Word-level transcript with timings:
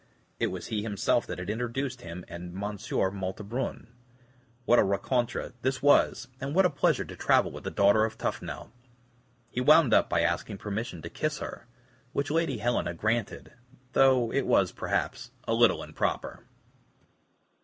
It 0.39 0.47
was 0.47 0.69
he 0.69 0.81
himself 0.81 1.27
that 1.27 1.37
had 1.37 1.47
introduced 1.47 2.01
him 2.01 2.25
and 2.27 2.57
M. 2.57 3.11
Malte 3.15 3.43
Brun. 3.43 3.85
What 4.65 4.79
a 4.79 4.83
rencontre 4.83 5.53
this 5.61 5.83
was, 5.83 6.27
and 6.39 6.55
what 6.55 6.65
a 6.65 6.71
pleasure 6.71 7.05
to 7.05 7.15
travel 7.15 7.51
with 7.51 7.63
the 7.65 7.69
daughter 7.69 8.03
of 8.03 8.17
Tuffnell. 8.17 8.71
He 9.51 9.61
wound 9.61 9.93
up 9.93 10.09
by 10.09 10.21
asking 10.21 10.57
permission 10.57 11.03
to 11.03 11.09
kiss 11.11 11.37
her, 11.37 11.67
which 12.13 12.31
Lady 12.31 12.57
Helena 12.57 12.95
granted, 12.95 13.53
though 13.93 14.33
it 14.33 14.47
was, 14.47 14.71
perhaps, 14.71 15.29
a 15.47 15.53
little 15.53 15.83
improper. 15.83 16.45